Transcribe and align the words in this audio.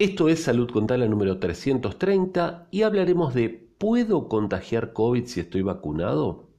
Esto 0.00 0.28
es 0.28 0.44
Salud 0.44 0.70
Contala 0.70 1.08
número 1.08 1.40
330 1.40 2.68
y 2.70 2.82
hablaremos 2.82 3.34
de 3.34 3.48
¿puedo 3.48 4.28
contagiar 4.28 4.92
COVID 4.92 5.26
si 5.26 5.40
estoy 5.40 5.62
vacunado? 5.62 6.50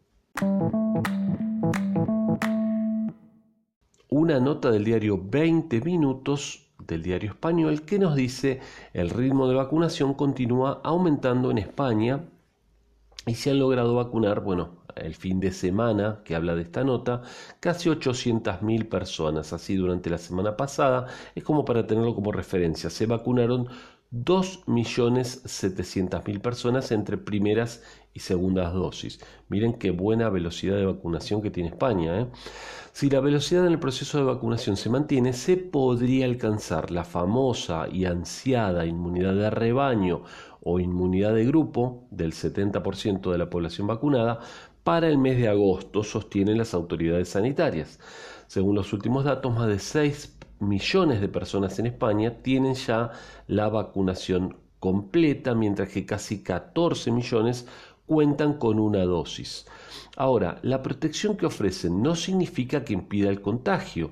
Una 4.09 4.41
nota 4.41 4.71
del 4.71 4.83
diario 4.83 5.17
20 5.23 5.79
minutos 5.79 6.73
del 6.85 7.01
diario 7.01 7.29
español 7.29 7.83
que 7.83 7.97
nos 7.97 8.13
dice 8.13 8.59
el 8.91 9.09
ritmo 9.09 9.47
de 9.47 9.55
vacunación 9.55 10.15
continúa 10.15 10.81
aumentando 10.83 11.49
en 11.49 11.59
España 11.59 12.25
y 13.25 13.35
se 13.35 13.51
han 13.51 13.59
logrado 13.59 13.95
vacunar, 13.95 14.41
bueno, 14.41 14.78
el 14.99 15.15
fin 15.15 15.39
de 15.39 15.51
semana 15.51 16.21
que 16.23 16.35
habla 16.35 16.55
de 16.55 16.61
esta 16.63 16.83
nota, 16.83 17.21
casi 17.59 17.89
800.000 17.89 18.89
personas. 18.89 19.53
Así 19.53 19.75
durante 19.75 20.09
la 20.09 20.17
semana 20.17 20.57
pasada, 20.57 21.07
es 21.35 21.43
como 21.43 21.65
para 21.65 21.85
tenerlo 21.87 22.15
como 22.15 22.31
referencia, 22.31 22.89
se 22.89 23.05
vacunaron 23.05 23.67
2.700.000 24.11 26.41
personas 26.41 26.91
entre 26.91 27.17
primeras 27.17 27.83
y 28.13 28.19
segundas 28.21 28.73
dosis. 28.73 29.19
Miren 29.49 29.73
qué 29.73 29.91
buena 29.91 30.29
velocidad 30.29 30.77
de 30.77 30.85
vacunación 30.85 31.43
que 31.43 31.51
tiene 31.51 31.69
España. 31.69 32.21
¿eh? 32.21 32.27
Si 32.91 33.07
la 33.09 33.19
velocidad 33.19 33.67
en 33.67 33.73
el 33.73 33.79
proceso 33.79 34.17
de 34.17 34.23
vacunación 34.23 34.77
se 34.77 34.89
mantiene, 34.89 35.33
se 35.33 35.57
podría 35.57 36.25
alcanzar 36.25 36.89
la 36.89 37.03
famosa 37.03 37.87
y 37.87 38.05
ansiada 38.05 38.87
inmunidad 38.87 39.35
de 39.35 39.51
rebaño 39.51 40.23
o 40.61 40.79
inmunidad 40.79 41.35
de 41.35 41.45
grupo 41.45 42.07
del 42.09 42.33
70% 42.33 43.31
de 43.31 43.37
la 43.37 43.49
población 43.49 43.87
vacunada 43.87 44.39
para 44.83 45.07
el 45.07 45.17
mes 45.17 45.37
de 45.37 45.47
agosto, 45.47 46.03
sostienen 46.03 46.57
las 46.57 46.73
autoridades 46.73 47.29
sanitarias. 47.29 47.99
Según 48.47 48.75
los 48.75 48.93
últimos 48.93 49.25
datos, 49.25 49.53
más 49.53 49.67
de 49.67 49.79
6 49.79 50.37
millones 50.59 51.21
de 51.21 51.27
personas 51.29 51.79
en 51.79 51.87
España 51.87 52.41
tienen 52.41 52.73
ya 52.73 53.11
la 53.47 53.69
vacunación 53.69 54.57
completa, 54.79 55.55
mientras 55.55 55.89
que 55.89 56.05
casi 56.05 56.43
14 56.43 57.11
millones 57.11 57.67
cuentan 58.05 58.53
con 58.53 58.79
una 58.79 59.03
dosis. 59.03 59.67
Ahora, 60.15 60.59
la 60.63 60.81
protección 60.81 61.37
que 61.37 61.45
ofrecen 61.45 62.01
no 62.01 62.15
significa 62.15 62.83
que 62.83 62.93
impida 62.93 63.29
el 63.29 63.41
contagio. 63.41 64.11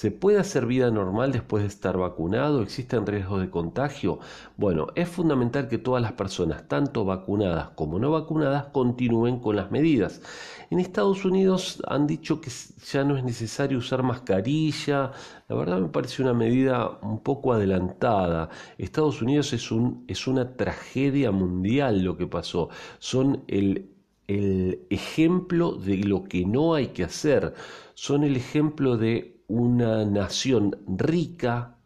¿Se 0.00 0.10
puede 0.10 0.38
hacer 0.38 0.64
vida 0.64 0.90
normal 0.90 1.30
después 1.30 1.62
de 1.62 1.68
estar 1.68 1.98
vacunado? 1.98 2.62
¿Existen 2.62 3.04
riesgos 3.04 3.42
de 3.42 3.50
contagio? 3.50 4.18
Bueno, 4.56 4.86
es 4.94 5.10
fundamental 5.10 5.68
que 5.68 5.76
todas 5.76 6.00
las 6.00 6.12
personas, 6.12 6.66
tanto 6.66 7.04
vacunadas 7.04 7.68
como 7.74 7.98
no 7.98 8.10
vacunadas, 8.10 8.68
continúen 8.72 9.40
con 9.40 9.56
las 9.56 9.70
medidas. 9.70 10.22
En 10.70 10.80
Estados 10.80 11.26
Unidos 11.26 11.82
han 11.86 12.06
dicho 12.06 12.40
que 12.40 12.50
ya 12.90 13.04
no 13.04 13.18
es 13.18 13.24
necesario 13.24 13.76
usar 13.76 14.02
mascarilla. 14.02 15.12
La 15.48 15.54
verdad 15.54 15.78
me 15.78 15.88
parece 15.88 16.22
una 16.22 16.32
medida 16.32 16.98
un 17.02 17.20
poco 17.22 17.52
adelantada. 17.52 18.48
Estados 18.78 19.20
Unidos 19.20 19.52
es, 19.52 19.70
un, 19.70 20.06
es 20.08 20.26
una 20.26 20.56
tragedia 20.56 21.30
mundial 21.30 22.02
lo 22.02 22.16
que 22.16 22.26
pasó. 22.26 22.70
Son 23.00 23.44
el 23.48 23.90
el 24.28 24.86
ejemplo 24.90 25.72
de 25.72 25.96
lo 25.96 26.22
que 26.22 26.46
no 26.46 26.74
hay 26.74 26.88
que 26.88 27.02
hacer, 27.02 27.52
son 27.94 28.22
el 28.22 28.36
ejemplo 28.36 28.96
de 28.96 29.39
una 29.50 30.04
nación 30.04 30.76
rica 30.86 31.76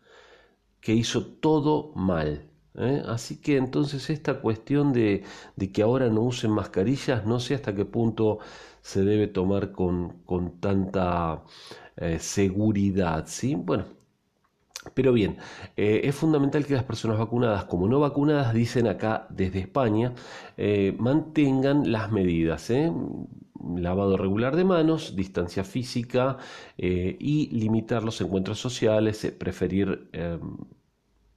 que 0.80 0.94
hizo 0.94 1.26
todo 1.26 1.92
mal. 1.94 2.50
¿eh? 2.76 3.02
Así 3.06 3.40
que 3.40 3.56
entonces 3.56 4.10
esta 4.10 4.40
cuestión 4.40 4.92
de, 4.92 5.24
que 5.72 5.82
ahora 5.82 6.08
no 6.10 6.22
usen 6.22 6.50
mascarillas, 6.50 7.24
no 7.26 7.40
sé 7.40 7.54
hasta 7.54 7.74
qué 7.74 7.84
punto 7.86 8.38
se 8.82 9.02
debe 9.04 9.28
tomar 9.28 9.72
con, 9.72 10.22
con 10.26 10.60
tanta 10.60 11.42
eh, 11.96 12.18
seguridad. 12.20 13.24
¿sí? 13.26 13.54
Bueno, 13.54 13.86
pero 14.94 15.12
bien, 15.12 15.38
eh, 15.76 16.02
es 16.04 16.14
fundamental 16.14 16.66
que 16.66 16.74
las 16.74 16.84
personas 16.84 17.18
vacunadas 17.18 17.64
como 17.64 17.88
no 17.88 18.00
vacunadas, 18.00 18.52
dicen 18.52 18.86
acá 18.86 19.26
desde 19.30 19.60
España, 19.60 20.12
mantengan 20.98 21.90
las 21.90 22.12
medidas 22.12 22.70
lavado 23.76 24.16
regular 24.16 24.56
de 24.56 24.64
manos, 24.64 25.16
distancia 25.16 25.64
física 25.64 26.38
eh, 26.78 27.16
y 27.19 27.48
limitar 27.50 28.02
los 28.02 28.20
encuentros 28.20 28.58
sociales, 28.58 29.25
eh, 29.25 29.32
preferir 29.32 30.08
em, 30.12 30.56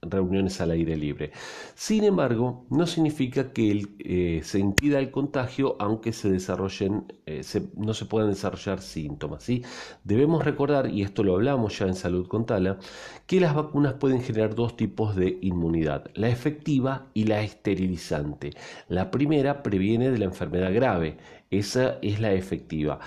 reuniones 0.02 0.60
al 0.60 0.70
aire 0.70 0.96
libre. 0.96 1.32
Sin 1.74 2.04
embargo, 2.04 2.66
no 2.70 2.86
significa 2.86 3.52
que 3.52 3.86
eh, 3.98 4.40
se 4.44 4.58
impida 4.58 4.98
el 4.98 5.10
contagio 5.10 5.76
aunque 5.78 6.12
se 6.12 6.30
desarrollen, 6.30 7.12
no 7.76 7.94
se 7.94 8.04
puedan 8.06 8.30
desarrollar 8.30 8.80
síntomas. 8.80 9.42
¿sí? 9.42 9.62
Debemos 10.04 10.44
recordar, 10.44 10.90
y 10.90 11.02
esto 11.02 11.22
lo 11.22 11.34
hablamos 11.34 11.78
ya 11.78 11.86
en 11.86 11.94
Salud 11.94 12.26
con 12.28 12.46
Tala, 12.46 12.78
que 13.26 13.40
las 13.40 13.54
vacunas 13.54 13.94
pueden 13.94 14.22
generar 14.22 14.54
dos 14.54 14.76
tipos 14.76 15.16
de 15.16 15.38
inmunidad, 15.42 16.10
la 16.14 16.28
efectiva 16.28 17.06
y 17.14 17.24
la 17.24 17.42
esterilizante. 17.42 18.52
La 18.88 19.10
primera 19.10 19.62
previene 19.62 20.10
de 20.10 20.18
la 20.18 20.24
enfermedad 20.26 20.72
grave, 20.72 21.18
esa 21.50 21.98
es 22.02 22.20
la 22.20 22.32
efectiva 22.32 23.00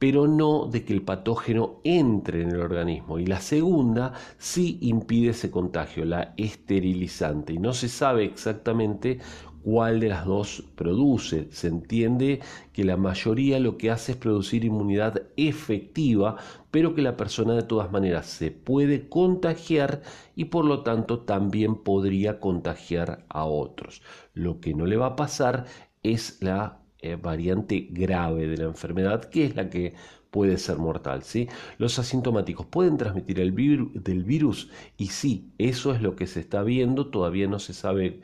pero 0.00 0.26
no 0.26 0.66
de 0.66 0.82
que 0.82 0.94
el 0.94 1.02
patógeno 1.02 1.80
entre 1.84 2.42
en 2.42 2.52
el 2.52 2.60
organismo. 2.60 3.18
Y 3.18 3.26
la 3.26 3.38
segunda 3.38 4.14
sí 4.38 4.78
impide 4.80 5.30
ese 5.30 5.50
contagio, 5.50 6.06
la 6.06 6.32
esterilizante. 6.38 7.52
Y 7.52 7.58
no 7.58 7.74
se 7.74 7.90
sabe 7.90 8.24
exactamente 8.24 9.18
cuál 9.62 10.00
de 10.00 10.08
las 10.08 10.24
dos 10.24 10.64
produce. 10.74 11.48
Se 11.50 11.68
entiende 11.68 12.40
que 12.72 12.82
la 12.82 12.96
mayoría 12.96 13.60
lo 13.60 13.76
que 13.76 13.90
hace 13.90 14.12
es 14.12 14.18
producir 14.18 14.64
inmunidad 14.64 15.22
efectiva, 15.36 16.36
pero 16.70 16.94
que 16.94 17.02
la 17.02 17.18
persona 17.18 17.52
de 17.52 17.62
todas 17.62 17.92
maneras 17.92 18.24
se 18.24 18.50
puede 18.50 19.06
contagiar 19.06 20.00
y 20.34 20.46
por 20.46 20.64
lo 20.64 20.82
tanto 20.82 21.20
también 21.20 21.76
podría 21.76 22.40
contagiar 22.40 23.26
a 23.28 23.44
otros. 23.44 24.00
Lo 24.32 24.60
que 24.60 24.72
no 24.72 24.86
le 24.86 24.96
va 24.96 25.08
a 25.08 25.16
pasar 25.16 25.66
es 26.02 26.38
la 26.40 26.79
eh, 27.02 27.16
variante 27.16 27.88
grave 27.90 28.46
de 28.46 28.58
la 28.58 28.64
enfermedad, 28.64 29.24
que 29.24 29.44
es 29.46 29.56
la 29.56 29.70
que 29.70 29.94
puede 30.30 30.58
ser 30.58 30.78
mortal. 30.78 31.22
¿sí? 31.22 31.48
Los 31.78 31.98
asintomáticos 31.98 32.66
pueden 32.66 32.96
transmitir 32.96 33.40
el 33.40 33.54
del 33.94 34.24
virus 34.24 34.70
y 34.96 35.06
sí, 35.08 35.52
eso 35.58 35.92
es 35.92 36.02
lo 36.02 36.16
que 36.16 36.26
se 36.26 36.40
está 36.40 36.62
viendo, 36.62 37.08
todavía 37.08 37.48
no 37.48 37.58
se 37.58 37.72
sabe 37.72 38.20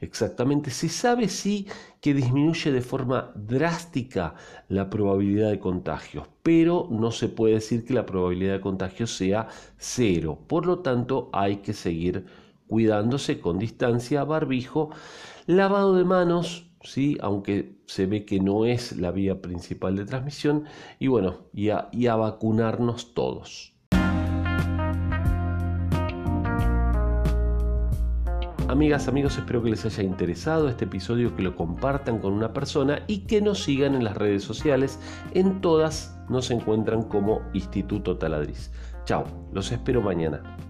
exactamente. 0.00 0.70
Se 0.70 0.88
sabe 0.88 1.28
sí 1.28 1.66
que 2.00 2.14
disminuye 2.14 2.72
de 2.72 2.80
forma 2.80 3.32
drástica 3.34 4.34
la 4.68 4.88
probabilidad 4.90 5.50
de 5.50 5.58
contagios, 5.58 6.28
pero 6.42 6.88
no 6.90 7.10
se 7.10 7.28
puede 7.28 7.54
decir 7.54 7.84
que 7.84 7.94
la 7.94 8.06
probabilidad 8.06 8.54
de 8.54 8.60
contagio 8.60 9.06
sea 9.06 9.48
cero. 9.76 10.38
Por 10.46 10.66
lo 10.66 10.80
tanto, 10.80 11.30
hay 11.32 11.58
que 11.58 11.72
seguir 11.72 12.26
cuidándose 12.66 13.40
con 13.40 13.58
distancia, 13.58 14.24
barbijo, 14.24 14.90
lavado 15.46 15.96
de 15.96 16.04
manos, 16.04 16.69
¿sí? 16.82 17.18
aunque 17.20 17.76
se 17.86 18.06
ve 18.06 18.24
que 18.24 18.40
no 18.40 18.64
es 18.64 18.96
la 18.96 19.10
vía 19.10 19.40
principal 19.40 19.96
de 19.96 20.04
transmisión, 20.04 20.64
y 20.98 21.08
bueno, 21.08 21.38
y 21.52 21.70
a, 21.70 21.88
y 21.92 22.06
a 22.06 22.16
vacunarnos 22.16 23.14
todos. 23.14 23.74
Amigas, 28.70 29.08
amigos, 29.08 29.36
espero 29.36 29.64
que 29.64 29.70
les 29.70 29.84
haya 29.84 30.04
interesado 30.04 30.68
este 30.68 30.84
episodio, 30.84 31.34
que 31.34 31.42
lo 31.42 31.56
compartan 31.56 32.20
con 32.20 32.32
una 32.32 32.52
persona 32.52 33.02
y 33.08 33.26
que 33.26 33.42
nos 33.42 33.64
sigan 33.64 33.96
en 33.96 34.04
las 34.04 34.16
redes 34.16 34.44
sociales. 34.44 35.00
En 35.34 35.60
todas 35.60 36.16
nos 36.28 36.52
encuentran 36.52 37.02
como 37.02 37.42
Instituto 37.52 38.16
Taladriz. 38.16 38.70
Chao, 39.06 39.24
los 39.52 39.72
espero 39.72 40.00
mañana. 40.00 40.69